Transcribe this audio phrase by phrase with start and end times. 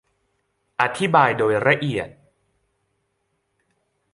[0.81, 2.09] อธิบายโดยละเอียด